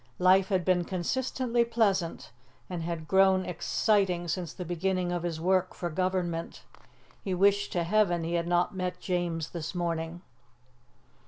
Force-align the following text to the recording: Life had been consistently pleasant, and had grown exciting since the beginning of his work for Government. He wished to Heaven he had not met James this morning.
Life 0.17 0.47
had 0.49 0.65
been 0.65 0.83
consistently 0.83 1.63
pleasant, 1.63 2.31
and 2.71 2.81
had 2.81 3.07
grown 3.07 3.45
exciting 3.45 4.27
since 4.27 4.51
the 4.51 4.65
beginning 4.65 5.11
of 5.11 5.21
his 5.21 5.39
work 5.39 5.75
for 5.75 5.91
Government. 5.91 6.63
He 7.23 7.35
wished 7.35 7.71
to 7.73 7.83
Heaven 7.83 8.23
he 8.23 8.33
had 8.33 8.47
not 8.47 8.73
met 8.73 8.99
James 8.99 9.51
this 9.51 9.75
morning. 9.75 10.23